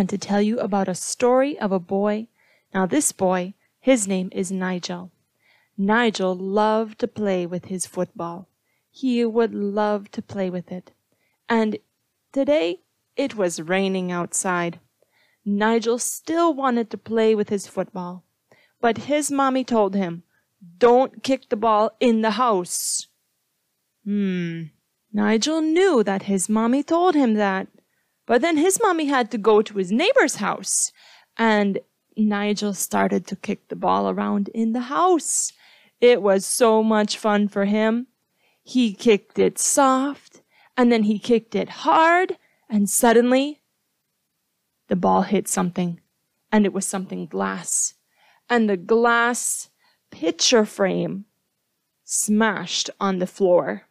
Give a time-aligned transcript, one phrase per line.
[0.00, 2.28] Want to tell you about a story of a boy.
[2.72, 5.10] Now, this boy, his name is Nigel.
[5.76, 8.48] Nigel loved to play with his football.
[8.90, 10.92] He would love to play with it.
[11.50, 11.76] And
[12.32, 12.80] today
[13.14, 14.80] it was raining outside.
[15.44, 18.24] Nigel still wanted to play with his football,
[18.80, 20.22] but his mommy told him,
[20.78, 23.08] Don't kick the ball in the house.
[24.06, 24.62] Hmm.
[25.12, 27.68] Nigel knew that his mommy told him that,
[28.30, 30.92] but then his mommy had to go to his neighbor's house,
[31.36, 31.80] and
[32.16, 35.52] Nigel started to kick the ball around in the house.
[36.00, 38.06] It was so much fun for him.
[38.62, 40.42] He kicked it soft,
[40.76, 43.62] and then he kicked it hard, and suddenly
[44.86, 45.98] the ball hit something,
[46.52, 47.94] and it was something glass.
[48.48, 49.70] And the glass
[50.12, 51.24] picture frame
[52.04, 53.88] smashed on the floor.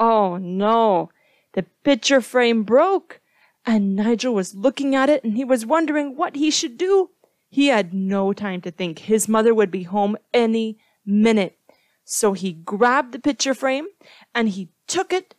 [0.00, 1.10] Oh no,
[1.52, 3.20] the picture frame broke,
[3.66, 7.10] and Nigel was looking at it and he was wondering what he should do.
[7.50, 9.00] He had no time to think.
[9.00, 11.58] His mother would be home any minute.
[12.04, 13.88] So he grabbed the picture frame
[14.32, 15.34] and he took it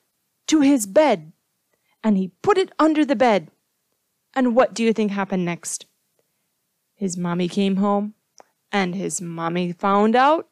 [0.47, 1.31] to his bed
[2.03, 3.50] and he put it under the bed.
[4.36, 5.86] And what do you think happened next?
[6.95, 8.14] His mommy came home
[8.72, 10.50] and his mommy found out.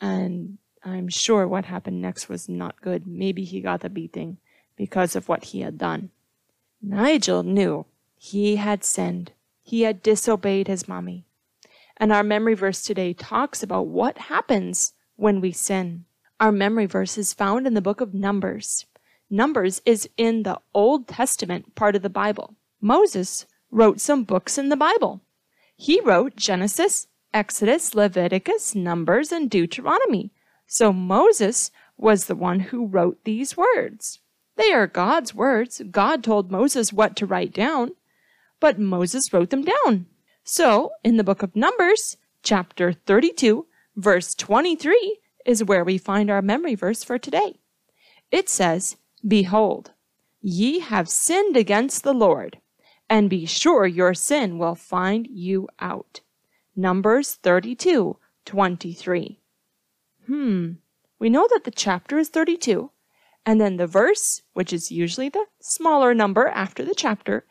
[0.00, 3.06] And I'm sure what happened next was not good.
[3.06, 4.38] Maybe he got a beating
[4.76, 6.10] because of what he had done.
[6.82, 7.86] Nigel knew
[8.16, 9.32] he had sinned.
[9.62, 11.24] He had disobeyed his mommy.
[11.96, 16.04] And our memory verse today talks about what happens when we sin.
[16.40, 18.86] Our memory verse is found in the book of Numbers.
[19.30, 22.56] Numbers is in the Old Testament part of the Bible.
[22.80, 25.20] Moses wrote some books in the Bible.
[25.76, 30.32] He wrote Genesis, Exodus, Leviticus, Numbers, and Deuteronomy.
[30.66, 34.18] So Moses was the one who wrote these words.
[34.56, 35.82] They are God's words.
[35.90, 37.92] God told Moses what to write down,
[38.60, 40.06] but Moses wrote them down.
[40.44, 46.42] So, in the book of Numbers, chapter 32, verse 23, is where we find our
[46.42, 47.54] memory verse for today.
[48.30, 48.96] It says,
[49.26, 49.92] Behold,
[50.40, 52.58] ye have sinned against the Lord,
[53.08, 56.20] and be sure your sin will find you out.
[56.74, 59.38] Numbers 32, 23.
[60.26, 60.72] Hmm,
[61.18, 62.90] we know that the chapter is 32,
[63.44, 67.44] and then the verse, which is usually the smaller number after the chapter,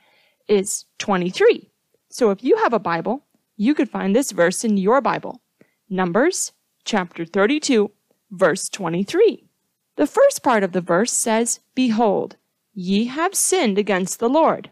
[0.47, 1.69] is 23.
[2.09, 3.25] So if you have a Bible,
[3.57, 5.41] you could find this verse in your Bible.
[5.89, 6.53] Numbers
[6.85, 7.91] chapter 32,
[8.31, 9.45] verse 23.
[9.97, 12.37] The first part of the verse says, Behold,
[12.73, 14.71] ye have sinned against the Lord.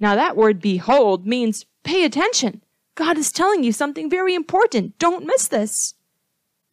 [0.00, 2.62] Now that word behold means pay attention.
[2.94, 4.98] God is telling you something very important.
[4.98, 5.94] Don't miss this.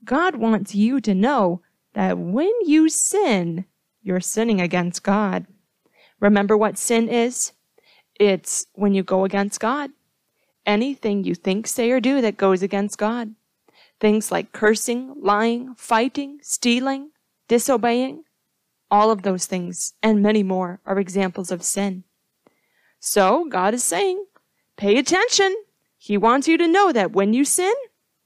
[0.06, 1.62] God wants you to know
[1.94, 3.66] that when you sin,
[4.04, 5.48] you're sinning against God.
[6.20, 7.54] Remember what sin is?
[8.20, 9.92] It's when you go against God.
[10.66, 13.34] Anything you think, say, or do that goes against God.
[14.00, 17.12] Things like cursing, lying, fighting, stealing,
[17.48, 18.24] disobeying,
[18.92, 22.04] all of those things and many more are examples of sin.
[23.00, 24.26] So God is saying,
[24.78, 25.56] pay attention.
[25.98, 27.74] He wants you to know that when you sin,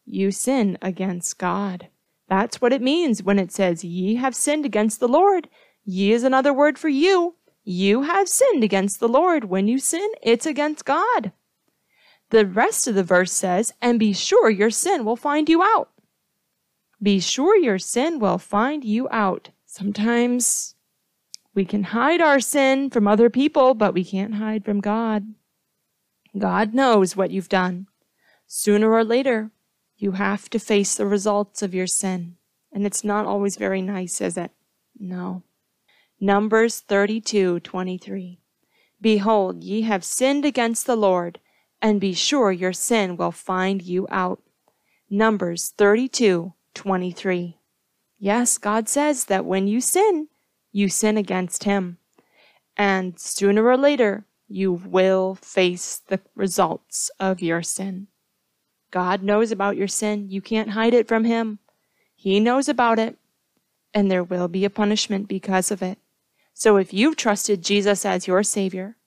[0.05, 1.87] you sin against God.
[2.27, 5.47] That's what it means when it says, Ye have sinned against the Lord.
[5.89, 7.35] Ye is another word for you.
[7.63, 9.45] You have sinned against the Lord.
[9.45, 11.31] When you sin, it's against God.
[12.29, 15.89] The rest of the verse says, And be sure your sin will find you out.
[17.01, 19.51] Be sure your sin will find you out.
[19.65, 20.75] Sometimes
[21.55, 25.35] we can hide our sin from other people, but we can't hide from God.
[26.37, 27.87] God knows what you've done.
[28.45, 29.51] Sooner or later,
[29.95, 32.35] you have to face the results of your sin.
[32.73, 34.51] And it's not always very nice, is it?
[34.99, 35.43] No.
[36.19, 38.39] Numbers 32 23.
[38.99, 41.39] Behold, ye have sinned against the Lord,
[41.79, 44.41] and be sure your sin will find you out.
[45.11, 47.59] Numbers 32 23.
[48.17, 50.27] Yes, God says that when you sin,
[50.71, 51.99] you sin against Him.
[52.75, 58.07] And sooner or later, you will face the results of your sin.
[58.89, 60.31] God knows about your sin.
[60.31, 61.59] You can't hide it from Him.
[62.15, 63.19] He knows about it.
[63.93, 65.99] And there will be a punishment because of it.
[66.59, 68.97] So if you've trusted Jesus as your Savior,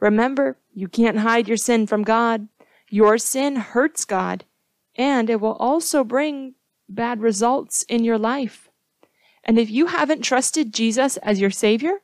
[0.00, 2.48] remember you can't hide your sin from God.
[2.90, 4.44] Your sin hurts God,
[4.96, 6.54] and it will also bring
[6.88, 8.68] bad results in your life.
[9.44, 12.00] And if you haven't trusted Jesus as your Savior,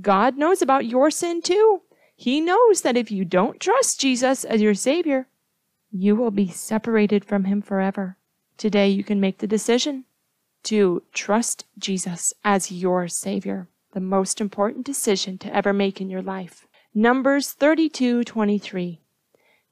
[0.00, 1.82] God knows about your sin too.
[2.14, 5.26] He knows that if you don't trust Jesus as your Savior,
[5.90, 8.18] you will be separated from Him forever.
[8.56, 10.04] Today, you can make the decision
[10.62, 16.20] to trust Jesus as your Savior, the most important decision to ever make in your
[16.20, 16.66] life.
[16.92, 18.98] Numbers 32:23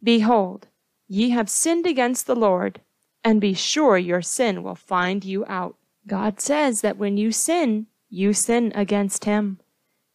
[0.03, 0.69] Behold,
[1.09, 2.81] ye have sinned against the Lord,
[3.25, 5.77] and be sure your sin will find you out.
[6.07, 9.61] God says that when you sin, you sin against him,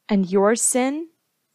[0.08, 1.10] and your sin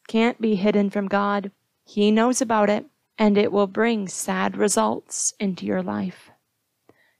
[0.06, 1.50] can't be hidden from God.
[1.84, 2.84] He knows about it,
[3.18, 6.30] and it will bring sad results into your life.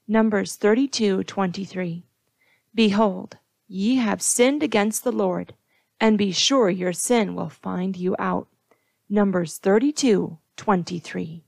[0.07, 2.03] Numbers 32:23
[2.75, 3.37] Behold,
[3.67, 5.53] ye have sinned against the Lord,
[5.99, 8.47] and be sure your sin will find you out.
[9.09, 11.42] Numbers 32 23.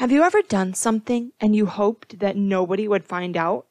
[0.00, 3.66] Have you ever done something and you hoped that nobody would find out?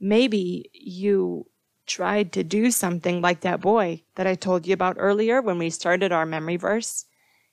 [0.00, 1.50] Maybe you
[1.86, 5.68] tried to do something like that boy that I told you about earlier when we
[5.68, 7.04] started our memory verse.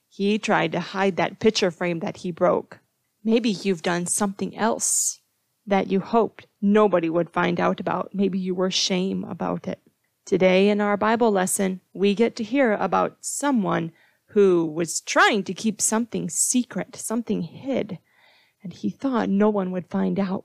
[0.08, 2.78] He tried to hide that picture frame that he broke.
[3.22, 5.20] Maybe you've done something else
[5.66, 8.14] that you hoped nobody would find out about.
[8.14, 9.82] Maybe you were shame about it.
[10.24, 13.92] Today in our Bible lesson, we get to hear about someone
[14.36, 17.98] who was trying to keep something secret, something hid,
[18.62, 20.44] and he thought no one would find out.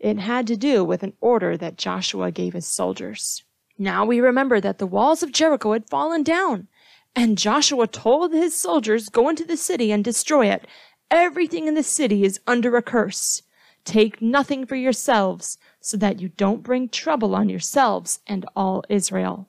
[0.00, 3.44] It had to do with an order that Joshua gave his soldiers.
[3.78, 6.66] Now we remember that the walls of Jericho had fallen down,
[7.14, 10.66] and Joshua told his soldiers, Go into the city and destroy it.
[11.08, 13.40] Everything in the city is under a curse.
[13.84, 19.48] Take nothing for yourselves, so that you don't bring trouble on yourselves and all Israel.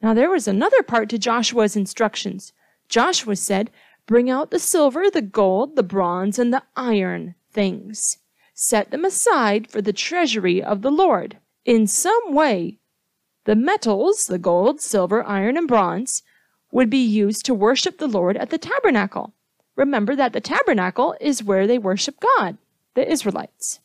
[0.00, 2.52] Now there was another part to Joshua's instructions.
[2.90, 3.70] Joshua said,
[4.06, 8.18] Bring out the silver, the gold, the bronze, and the iron things.
[8.52, 11.38] Set them aside for the treasury of the Lord.
[11.64, 12.78] In some way,
[13.44, 16.22] the metals, the gold, silver, iron, and bronze,
[16.72, 19.32] would be used to worship the Lord at the tabernacle.
[19.76, 22.58] Remember that the tabernacle is where they worship God,
[22.94, 23.80] the Israelites.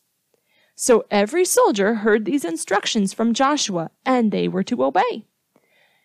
[0.76, 5.26] So every soldier heard these instructions from Joshua, and they were to obey.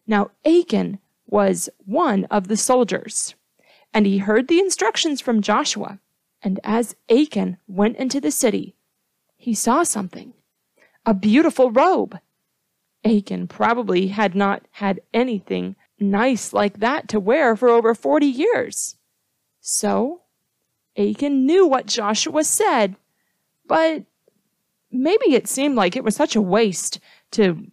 [0.07, 0.99] Now Achan
[1.31, 3.35] was one of the soldiers.
[3.93, 5.99] And he heard the instructions from Joshua.
[6.43, 8.75] And as Achan went into the city,
[9.37, 10.35] he saw something
[11.07, 12.19] a beautiful robe.
[13.05, 18.97] Achan probably had not had anything nice like that to wear for over 40 years.
[19.61, 20.23] So,
[20.97, 22.97] Achan knew what Joshua said,
[23.67, 24.05] but
[24.91, 27.01] maybe it seemed like it was such a waste
[27.33, 27.67] to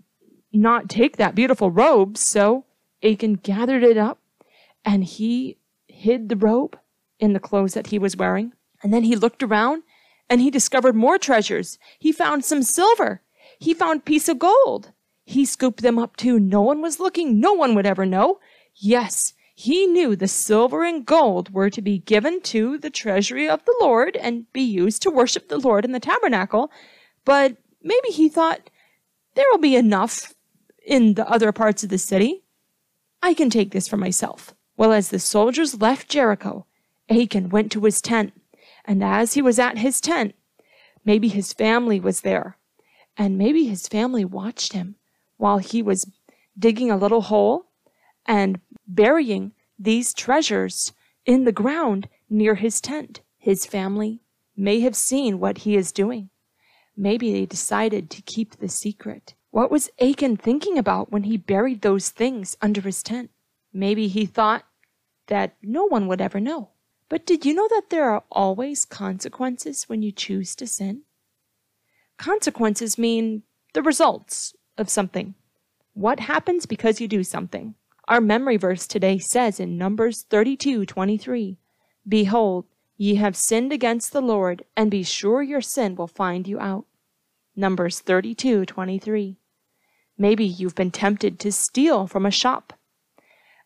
[0.53, 2.65] not take that beautiful robe, so
[3.03, 4.19] Achan gathered it up
[4.83, 6.77] and he hid the robe
[7.19, 8.53] in the clothes that he was wearing.
[8.83, 9.83] And then he looked around
[10.29, 11.79] and he discovered more treasures.
[11.99, 13.21] He found some silver.
[13.59, 14.91] He found piece of gold.
[15.25, 16.39] He scooped them up too.
[16.39, 17.39] No one was looking.
[17.39, 18.39] No one would ever know.
[18.75, 23.65] Yes, he knew the silver and gold were to be given to the treasury of
[23.65, 26.71] the Lord and be used to worship the Lord in the tabernacle.
[27.25, 28.69] But maybe he thought
[29.33, 30.33] there will be enough
[30.85, 32.43] in the other parts of the city.
[33.21, 34.53] I can take this for myself.
[34.75, 36.65] Well, as the soldiers left Jericho,
[37.09, 38.33] Achan went to his tent,
[38.85, 40.35] and as he was at his tent,
[41.07, 42.57] Maybe his family was there,
[43.15, 44.97] and maybe his family watched him
[45.37, 46.11] while he was
[46.59, 47.67] digging a little hole
[48.25, 50.91] and burying these treasures
[51.25, 53.21] in the ground near his tent.
[53.37, 54.19] His family
[54.57, 56.29] may have seen what he is doing.
[56.97, 59.33] Maybe they decided to keep the secret.
[59.51, 63.31] What was Achan thinking about when he buried those things under his tent?
[63.73, 64.65] Maybe he thought
[65.27, 66.69] that no one would ever know.
[67.09, 71.03] But did you know that there are always consequences when you choose to sin?
[72.17, 75.35] Consequences mean the results of something.
[75.93, 77.75] What happens because you do something?
[78.07, 81.57] Our memory verse today says in Numbers 32:23,
[82.07, 82.65] Behold,
[82.97, 86.85] ye have sinned against the Lord, and be sure your sin will find you out.
[87.59, 89.35] Numbers 32:23.
[90.15, 92.73] Maybe you've been tempted to steal from a shop.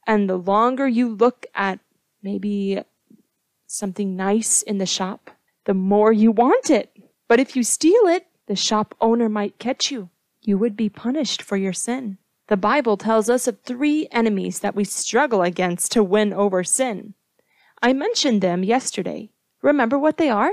[0.07, 1.79] And the longer you look at
[2.23, 2.81] maybe
[3.67, 5.29] something nice in the shop,
[5.65, 6.95] the more you want it.
[7.27, 10.09] But if you steal it, the shop owner might catch you.
[10.41, 12.17] You would be punished for your sin.
[12.47, 17.13] The Bible tells us of three enemies that we struggle against to win over sin.
[17.81, 19.31] I mentioned them yesterday.
[19.61, 20.51] Remember what they are?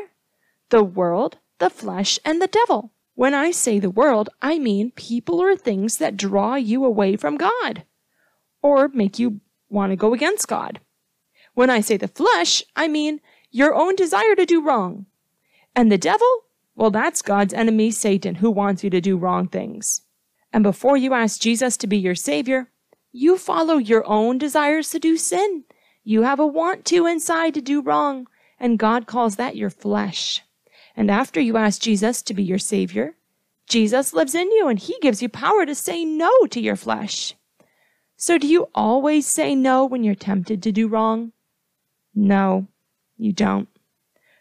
[0.70, 2.92] The world, the flesh, and the devil.
[3.18, 7.36] When I say the world, I mean people or things that draw you away from
[7.36, 7.82] God
[8.62, 10.78] or make you want to go against God.
[11.52, 13.20] When I say the flesh, I mean
[13.50, 15.06] your own desire to do wrong.
[15.74, 16.28] And the devil?
[16.76, 20.02] Well, that's God's enemy, Satan, who wants you to do wrong things.
[20.52, 22.70] And before you ask Jesus to be your Savior,
[23.10, 25.64] you follow your own desires to do sin.
[26.04, 28.28] You have a want to inside to do wrong,
[28.60, 30.44] and God calls that your flesh.
[30.98, 33.14] And after you ask Jesus to be your Savior,
[33.68, 37.36] Jesus lives in you and He gives you power to say no to your flesh.
[38.16, 41.30] So, do you always say no when you're tempted to do wrong?
[42.16, 42.66] No,
[43.16, 43.68] you don't.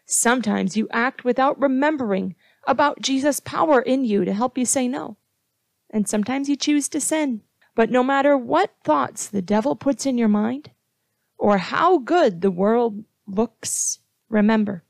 [0.04, 2.34] Sometimes you act without remembering
[2.66, 5.16] about Jesus' power in you to help you say no.
[5.90, 7.42] And sometimes you choose to sin.
[7.76, 10.72] But no matter what thoughts the devil puts in your mind,
[11.38, 14.82] or how good the world looks, remember,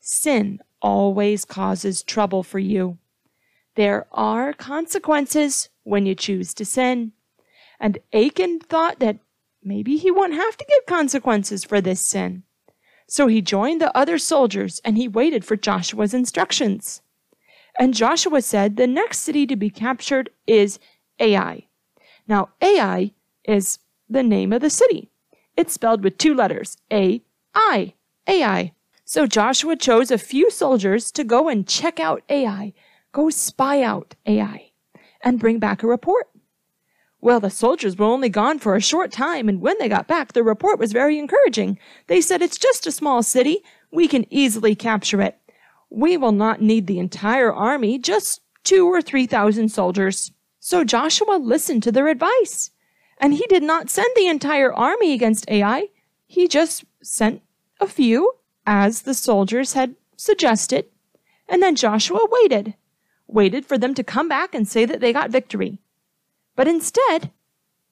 [0.00, 2.98] sin always causes trouble for you.
[3.74, 7.12] There are consequences when you choose to sin.
[7.80, 9.18] And Achan thought that
[9.62, 12.42] maybe he wouldn't have to give consequences for this sin.
[13.08, 17.00] So he joined the other soldiers and he waited for Joshua's instructions.
[17.78, 20.78] And Joshua said, The next city to be captured is
[21.18, 21.66] Ai.
[22.28, 23.12] Now, Ai
[23.44, 25.10] is the name of the city.
[25.56, 27.22] It's spelled with two letters A
[27.54, 27.94] I.
[28.26, 28.72] Ai.
[29.12, 32.72] So Joshua chose a few soldiers to go and check out Ai,
[33.12, 34.70] go spy out Ai,
[35.20, 36.30] and bring back a report.
[37.20, 40.32] Well, the soldiers were only gone for a short time, and when they got back,
[40.32, 41.78] the report was very encouraging.
[42.06, 43.62] They said, It's just a small city.
[43.90, 45.38] We can easily capture it.
[45.90, 50.32] We will not need the entire army, just two or three thousand soldiers.
[50.58, 52.70] So Joshua listened to their advice.
[53.18, 55.88] And he did not send the entire army against Ai.
[56.26, 57.42] He just sent
[57.78, 60.86] a few, as the soldiers had suggested.
[61.48, 62.74] And then Joshua waited,
[63.26, 65.80] waited for them to come back and say that they got victory.
[66.54, 67.30] But instead,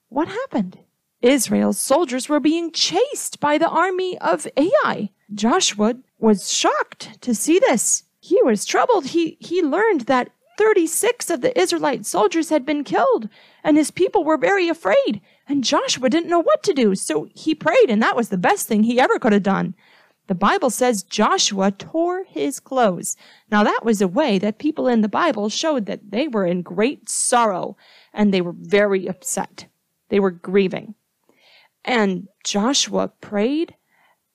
[0.09, 0.79] what happened?
[1.23, 5.11] Israel's soldiers were being chased by the army of Ai.
[5.35, 8.05] Joshua was shocked to see this.
[8.21, 9.07] He was troubled.
[9.07, 13.29] He, he learned that 36 of the Israelite soldiers had been killed,
[13.65, 15.21] and his people were very afraid.
[15.49, 18.67] And Joshua didn't know what to do, so he prayed, and that was the best
[18.67, 19.75] thing he ever could have done.
[20.31, 23.17] The Bible says Joshua tore his clothes.
[23.51, 26.63] Now, that was a way that people in the Bible showed that they were in
[26.63, 27.77] great sorrow
[28.13, 29.67] and they were very upset.
[30.09, 30.95] They were grieving.
[31.85, 33.75] And Joshua prayed,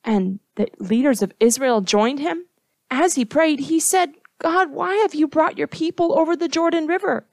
[0.03, 2.45] and the leaders of Israel joined him.
[2.91, 6.87] As he prayed, he said, God, why have you brought your people over the Jordan
[6.87, 7.25] River?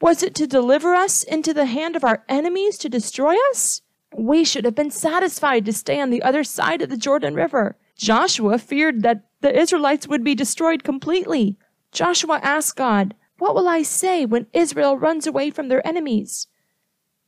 [0.00, 3.82] Was it to deliver us into the hand of our enemies to destroy us?
[4.16, 7.76] We should have been satisfied to stay on the other side of the Jordan River.
[8.00, 11.58] Joshua feared that the Israelites would be destroyed completely.
[11.92, 16.46] Joshua asked God, what will I say when Israel runs away from their enemies?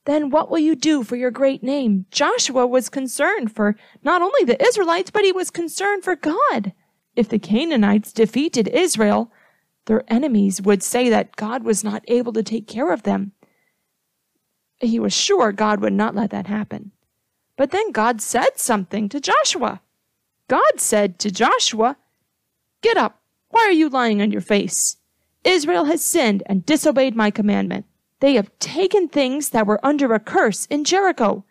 [0.07, 2.07] Then what will you do for your great name?
[2.11, 6.73] Joshua was concerned for not only the Israelites, but he was concerned for God.
[7.15, 9.31] If the Canaanites defeated Israel,
[9.85, 13.33] their enemies would say that God was not able to take care of them.
[14.81, 16.93] He was sure God would not let that happen.
[17.59, 19.83] But then God said something to Joshua.
[20.53, 21.97] God said to Joshua,
[22.83, 23.23] Get up.
[23.49, 24.99] Why are you lying on your face?
[25.45, 27.87] Israel has sinned and disobeyed my commandment.
[28.21, 31.47] They have taken things that were under a curse in Jericho.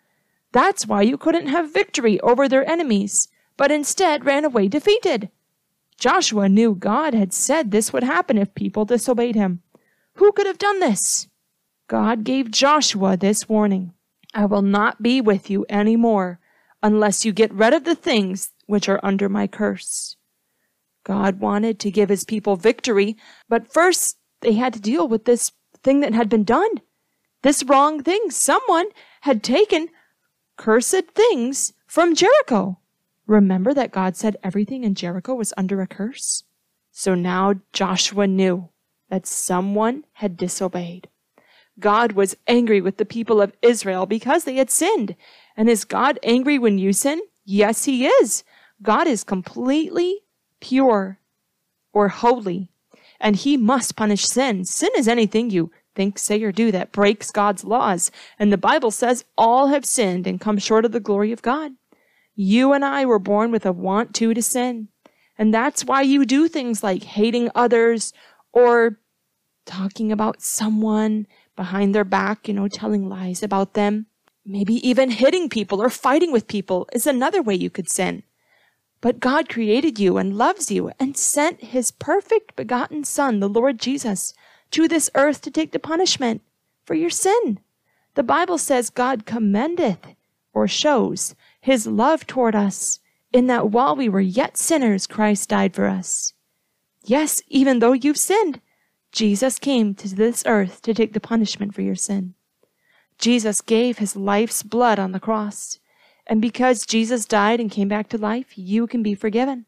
[0.52, 5.30] That's why you couldn't have victory over their enemies, but instead ran away defeated.
[5.98, 9.62] Joshua knew God had said this would happen if people disobeyed him.
[10.14, 11.26] Who could have done this?
[11.88, 13.94] God gave Joshua this warning
[14.32, 16.38] I will not be with you any more
[16.84, 20.16] unless you get rid of the things which are under my curse.
[21.04, 23.16] God wanted to give his people victory,
[23.48, 25.52] but first they had to deal with this
[25.82, 26.80] thing that had been done.
[27.42, 28.30] This wrong thing.
[28.30, 28.86] Someone
[29.22, 29.88] had taken
[30.56, 32.78] cursed things from Jericho.
[33.26, 36.44] Remember that God said everything in Jericho was under a curse?
[36.92, 38.68] So now Joshua knew
[39.08, 41.08] that someone had disobeyed.
[41.78, 45.16] God was angry with the people of Israel because they had sinned.
[45.56, 47.20] And is God angry when you sin?
[47.44, 48.44] Yes, he is.
[48.82, 50.20] God is completely
[50.60, 51.18] pure
[51.92, 52.70] or holy,
[53.20, 54.64] and he must punish sin.
[54.64, 58.10] Sin is anything you think, say, or do that breaks God's laws.
[58.38, 61.72] And the Bible says all have sinned and come short of the glory of God.
[62.34, 64.88] You and I were born with a want to to sin.
[65.38, 68.12] And that's why you do things like hating others
[68.52, 68.98] or
[69.66, 74.06] talking about someone behind their back, you know, telling lies about them.
[74.44, 78.22] Maybe even hitting people or fighting with people is another way you could sin.
[79.02, 83.78] But God created you and loves you and sent his perfect begotten Son, the Lord
[83.78, 84.32] Jesus,
[84.70, 86.40] to this earth to take the punishment
[86.86, 87.58] for your sin.
[88.14, 90.14] The Bible says God commendeth
[90.54, 93.00] or shows his love toward us
[93.32, 96.32] in that while we were yet sinners, Christ died for us.
[97.04, 98.60] Yes, even though you've sinned,
[99.10, 102.34] Jesus came to this earth to take the punishment for your sin.
[103.18, 105.80] Jesus gave his life's blood on the cross.
[106.26, 109.66] And because Jesus died and came back to life, you can be forgiven.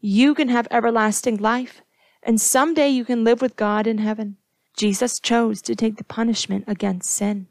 [0.00, 1.82] You can have everlasting life.
[2.22, 4.36] And someday you can live with God in heaven.
[4.76, 7.48] Jesus chose to take the punishment against sin.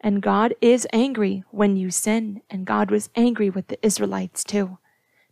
[0.00, 2.42] And God is angry when you sin.
[2.50, 4.78] And God was angry with the Israelites too,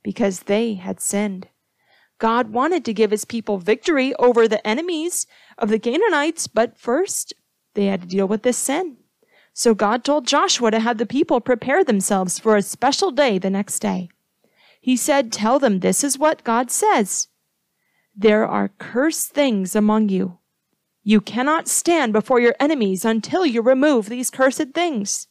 [0.03, 1.49] because they had sinned.
[2.19, 5.27] God wanted to give his people victory over the enemies
[5.57, 7.33] of the Canaanites, but first
[7.75, 8.99] they had to deal with this sin.
[9.53, 13.51] So God told Joshua to have the people prepare themselves for a special day the
[13.51, 14.09] next day.
[14.81, 17.29] He said, Tell them this is what God says.
[18.17, 20.39] There are cursed things among you.
[21.03, 25.29] You cannot stand before your enemies until you remove these cursed things.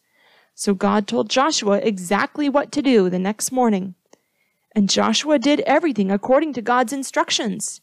[0.56, 3.96] So God told Joshua exactly what to do the next morning.
[4.76, 7.82] And Joshua did everything according to God's instructions.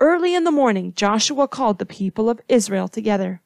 [0.00, 3.42] Early in the morning, Joshua called the people of Israel together.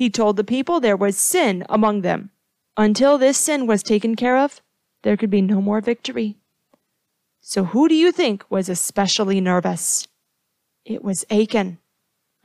[0.00, 2.30] He told the people there was sin among them.
[2.74, 4.62] Until this sin was taken care of,
[5.02, 6.38] there could be no more victory.
[7.42, 10.08] So who do you think was especially nervous?
[10.86, 11.76] It was Achan.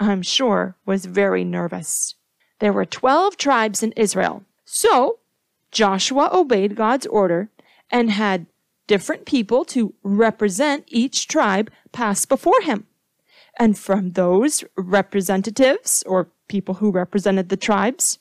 [0.02, 2.16] I'm sure was very nervous.
[2.60, 4.44] There were 12 tribes in Israel.
[4.66, 5.20] So
[5.72, 7.52] Joshua obeyed God's order
[7.90, 8.48] and had
[8.86, 12.86] different people to represent each tribe pass before him.
[13.58, 18.20] And from those representatives or people who represented the tribes,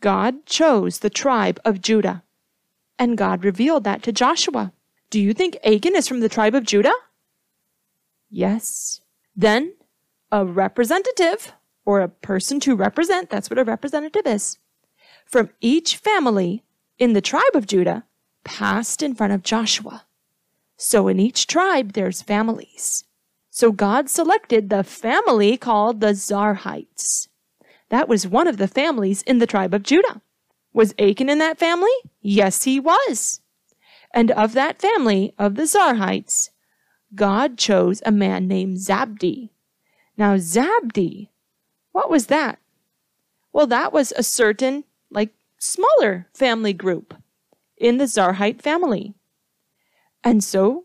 [0.00, 2.22] God chose the tribe of Judah.
[2.98, 4.72] And God revealed that to Joshua.
[5.10, 6.94] Do you think Achan is from the tribe of Judah?
[8.30, 9.00] Yes.
[9.34, 9.74] Then
[10.32, 11.52] a representative
[11.84, 14.58] or a person to represent, that's what a representative is,
[15.24, 16.64] from each family
[16.98, 18.04] in the tribe of Judah
[18.44, 20.04] passed in front of Joshua.
[20.76, 23.04] So in each tribe, there's families.
[23.56, 27.28] So God selected the family called the Zarhites.
[27.88, 30.20] That was one of the families in the tribe of Judah.
[30.74, 31.88] Was Achan in that family?
[32.20, 33.40] Yes, he was.
[34.12, 36.50] And of that family of the Zarhites,
[37.14, 39.48] God chose a man named Zabdi.
[40.18, 41.30] Now, Zabdi,
[41.92, 42.58] what was that?
[43.54, 47.14] Well, that was a certain, like, smaller family group
[47.78, 49.14] in the Zarhite family.
[50.22, 50.84] And so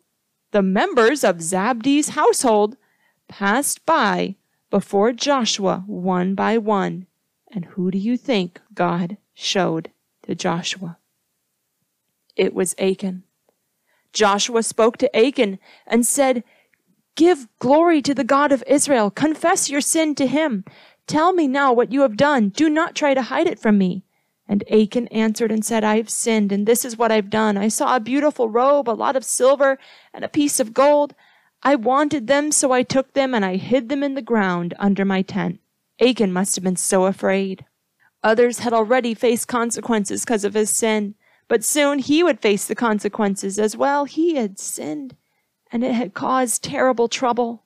[0.51, 2.77] the members of Zabdi's household
[3.27, 4.35] passed by
[4.69, 7.07] before Joshua one by one.
[7.53, 9.91] And who do you think God showed
[10.23, 10.97] to Joshua?
[12.35, 13.23] It was Achan.
[14.13, 16.43] Joshua spoke to Achan and said,
[17.15, 19.11] Give glory to the God of Israel.
[19.11, 20.63] Confess your sin to him.
[21.07, 22.49] Tell me now what you have done.
[22.49, 24.05] Do not try to hide it from me.
[24.51, 27.55] And Achan answered and said, I have sinned, and this is what I've done.
[27.55, 29.79] I saw a beautiful robe, a lot of silver,
[30.13, 31.15] and a piece of gold.
[31.63, 35.05] I wanted them, so I took them and I hid them in the ground under
[35.05, 35.61] my tent.
[36.01, 37.63] Achan must have been so afraid.
[38.25, 41.15] Others had already faced consequences because of his sin,
[41.47, 44.03] but soon he would face the consequences as well.
[44.03, 45.15] He had sinned,
[45.71, 47.63] and it had caused terrible trouble.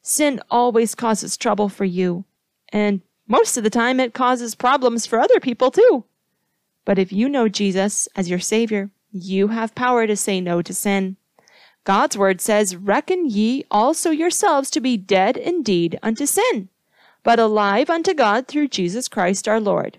[0.00, 2.24] Sin always causes trouble for you,
[2.70, 6.06] and most of the time it causes problems for other people too.
[6.84, 10.74] But if you know Jesus as your Savior, you have power to say no to
[10.74, 11.16] sin.
[11.84, 16.68] God's word says, Reckon ye also yourselves to be dead indeed unto sin,
[17.22, 19.98] but alive unto God through Jesus Christ our Lord.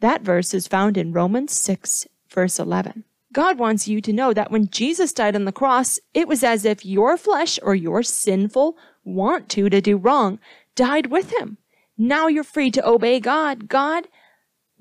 [0.00, 3.04] That verse is found in Romans 6, verse 11.
[3.32, 6.64] God wants you to know that when Jesus died on the cross, it was as
[6.64, 10.38] if your flesh or your sinful want to to do wrong
[10.76, 11.58] died with him.
[11.98, 13.68] Now you're free to obey God.
[13.68, 14.08] God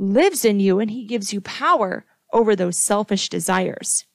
[0.03, 4.05] lives in you and he gives you power over those selfish desires.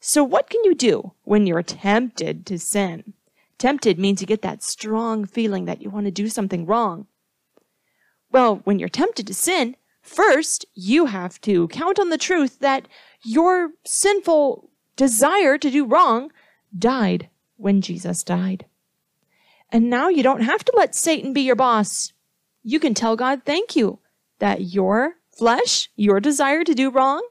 [0.00, 3.14] So what can you do when you're tempted to sin?
[3.58, 7.06] Tempted means you get that strong feeling that you want to do something wrong.
[8.30, 12.86] Well, when you're tempted to sin, first you have to count on the truth that
[13.24, 16.30] your sinful desire to do wrong
[16.76, 18.66] died when Jesus died.
[19.72, 22.12] And now you don't have to let Satan be your boss.
[22.62, 23.98] You can tell God thank you
[24.38, 27.26] that your flesh, your desire to do wrong,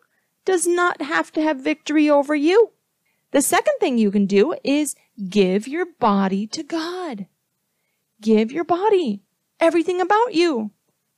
[0.46, 2.72] does not have to have victory over you.
[3.32, 4.96] The second thing you can do is
[5.30, 7.26] give your body to God.
[8.22, 9.24] Give your body
[9.60, 10.72] everything about you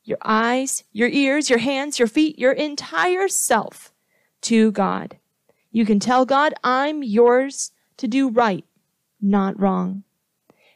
[0.08, 3.92] your eyes, your ears, your hands, your feet, your entire self
[4.40, 5.18] to God.
[5.70, 8.64] You can tell God, I'm yours to do right,
[9.22, 10.04] not wrong.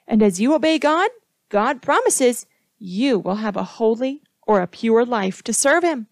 [0.05, 1.09] And as you obey God,
[1.47, 2.45] God promises
[2.77, 4.21] you will have a holy
[4.51, 6.07] or a pure life to serve Him.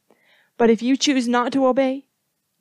[0.58, 2.06] But if you choose not to obey,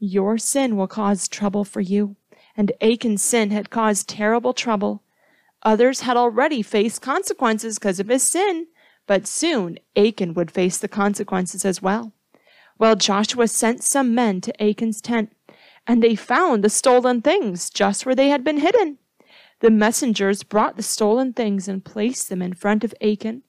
[0.00, 2.16] your sin will cause trouble for you.
[2.56, 5.04] And Achan's sin had caused terrible trouble.
[5.62, 8.66] Others had already faced consequences because of his sin,
[9.06, 12.12] but soon Achan would face the consequences as well.
[12.76, 15.30] Well, Joshua sent some men to Achan's tent,
[15.86, 18.98] and they found the stolen things just where they had been hidden.
[19.60, 23.44] The messengers brought the stolen things and placed them in front of Achan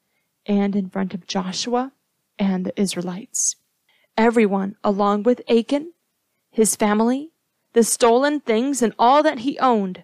[0.45, 1.91] and in front of Joshua
[2.39, 3.57] and the Israelites.
[4.17, 5.93] Everyone, along with Achan,
[6.49, 7.31] his family,
[7.73, 10.03] the stolen things, and all that he owned,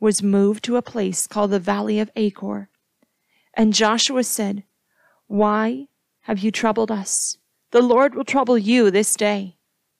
[0.00, 2.70] was moved to a place called the Valley of Achor.
[3.54, 4.64] And Joshua said,
[5.26, 5.88] Why
[6.22, 7.36] have you troubled us?
[7.70, 9.56] The Lord will trouble you this day.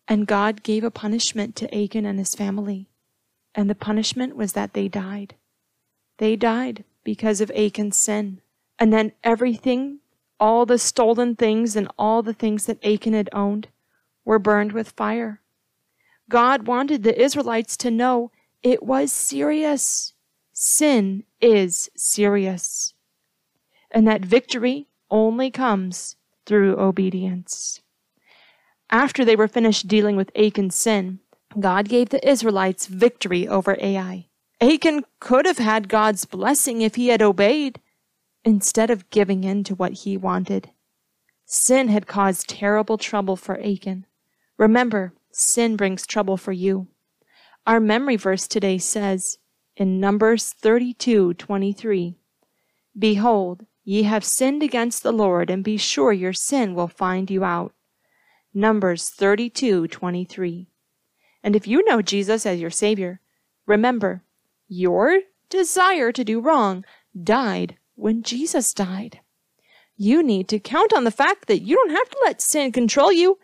[0.09, 2.89] And God gave a punishment to Achan and his family.
[3.55, 5.37] And the punishment was that they died.
[6.19, 8.41] They died because of Achan's sin.
[8.79, 9.99] And then everything,
[10.43, 13.69] all the stolen things and all the things that Achan had owned,
[14.25, 15.41] were burned with fire.
[16.29, 20.15] God wanted the Israelites to know it was serious.
[20.53, 22.93] Sin is serious.
[23.93, 27.81] And that victory only comes through obedience.
[28.91, 31.21] After they were finished dealing with Achan's sin,
[31.61, 34.27] God gave the Israelites victory over Ai.
[34.61, 37.79] Achan could have had God's blessing if he had obeyed,
[38.45, 40.71] instead of giving in to what he wanted.
[41.45, 44.07] Sin had caused terrible trouble for Achan.
[44.57, 46.89] Remember, sin brings trouble for you.
[47.67, 49.39] Our memory verse today says
[49.77, 52.17] in Numbers 32:23,
[52.99, 57.43] Behold, Ye have sinned against the Lord, and be sure your sin will find you
[57.43, 57.75] out.
[58.55, 60.69] Numbers 32:23.
[61.43, 63.21] And if you know Jesus as your Savior,
[63.67, 64.23] remember,
[64.69, 66.85] your desire to do wrong
[67.21, 69.21] died when Jesus died.
[69.97, 73.13] You need to count on the fact that you don't have to let sin control
[73.13, 73.39] you.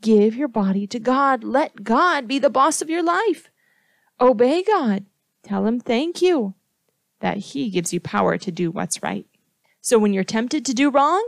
[0.00, 1.44] Give your body to God.
[1.44, 3.50] Let God be the boss of your life.
[4.20, 5.06] Obey God.
[5.42, 6.54] Tell Him thank you
[7.20, 9.26] that He gives you power to do what's right.
[9.80, 11.24] So when you're tempted to do wrong,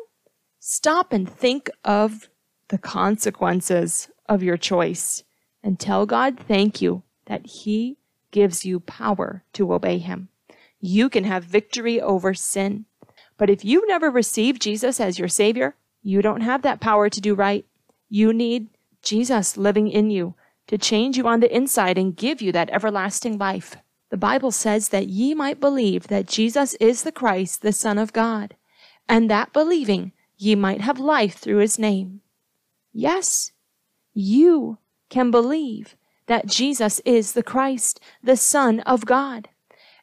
[0.59, 2.29] stop and think of
[2.68, 5.22] the consequences of your choice
[5.62, 7.98] and tell God thank you that He
[8.31, 10.29] gives you power to obey Him.
[10.86, 12.84] You can have victory over sin.
[13.38, 17.22] But if you've never received Jesus as your Savior, you don't have that power to
[17.22, 17.64] do right.
[18.10, 18.68] You need
[19.00, 20.34] Jesus living in you
[20.66, 23.76] to change you on the inside and give you that everlasting life.
[24.10, 28.12] The Bible says that ye might believe that Jesus is the Christ, the Son of
[28.12, 28.54] God,
[29.08, 32.20] and that believing ye might have life through his name.
[32.92, 33.52] Yes,
[34.12, 34.76] you
[35.08, 39.48] can believe that Jesus is the Christ, the Son of God,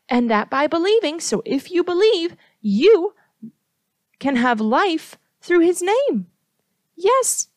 [0.10, 3.14] and that by believing, so if you believe, you
[4.20, 6.28] can have life through his name.
[6.96, 7.48] Yes,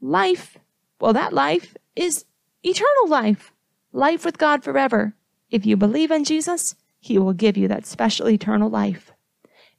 [0.00, 0.58] life.
[1.00, 2.24] Well, that life is
[2.62, 3.52] eternal life,
[3.92, 5.14] life with God forever.
[5.50, 9.12] If you believe in Jesus, He will give you that special eternal life.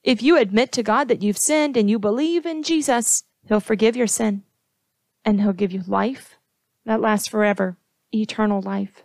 [0.04, 3.95] If you admit to God that you've sinned and you believe in Jesus, He'll forgive
[3.95, 4.43] your sin
[5.24, 6.38] and He'll give you life
[6.86, 7.78] that lasts forever,
[8.13, 9.05] eternal life.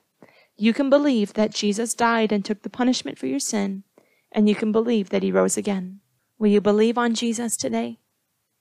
[0.61, 3.83] You can believe that Jesus died and took the punishment for your sin,
[4.31, 6.01] and you can believe that He rose again.
[6.39, 7.99] Will you believe on Jesus today?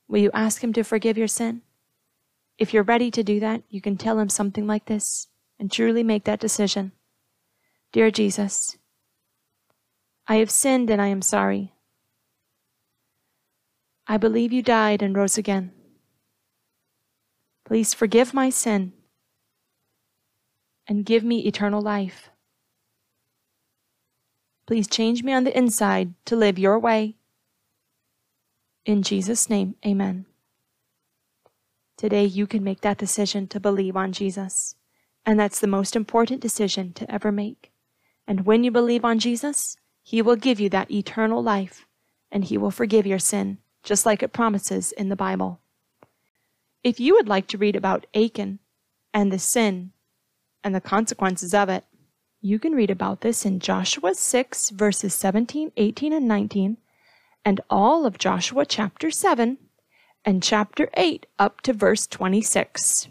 [0.08, 1.62] Will you ask Him to forgive your sin?
[2.58, 5.28] If you're ready to do that, you can tell Him something like this
[5.60, 6.94] and truly make that decision.
[7.92, 8.78] Dear Jesus,
[10.26, 11.74] I have sinned and I am sorry.
[14.08, 15.74] I believe you died and rose again.
[17.66, 18.94] Please forgive my sin
[20.90, 22.32] and give me eternal life.
[24.66, 27.16] Please change me on the inside to live your way.
[28.86, 30.26] In Jesus' name, amen.
[31.96, 34.76] Today, you can make that decision to believe on Jesus.
[35.26, 37.72] And that's the most important decision to ever make.
[38.28, 41.86] And when you believe on Jesus, He will give you that eternal life
[42.32, 45.60] and He will forgive your sin just like it promises in the Bible.
[46.84, 48.60] If you would like to read about Achan
[49.14, 49.92] and the sin
[50.64, 51.86] and the consequences of it,
[52.42, 56.78] you can read about this in Joshua 6, verses 17, 18, and 19,
[57.44, 59.58] and all of Joshua chapter 7
[60.26, 63.08] and chapter 8 up to verse 26.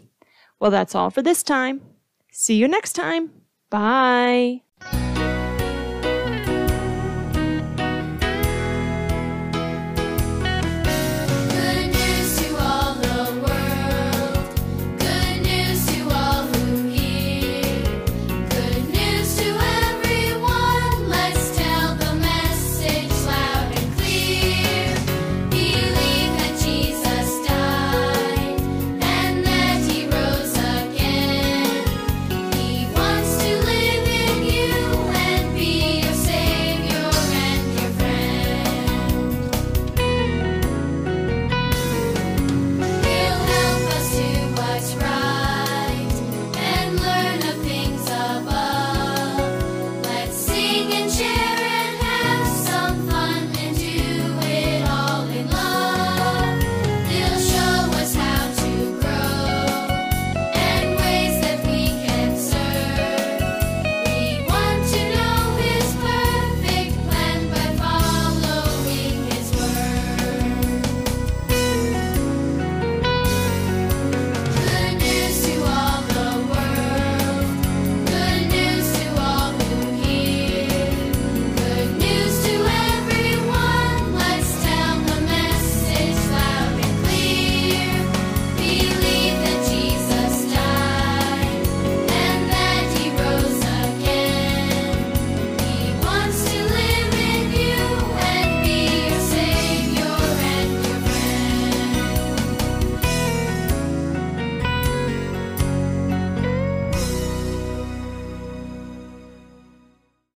[0.59, 1.81] Well, that's all for this time.
[2.31, 3.31] See you next time.
[3.69, 4.63] Bye.